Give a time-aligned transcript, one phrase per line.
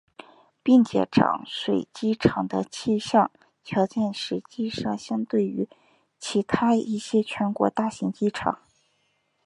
[0.63, 3.29] 并且长水机场的气象
[3.63, 5.69] 条件实际上相对好于
[6.17, 8.59] 其他一些全国大型机场。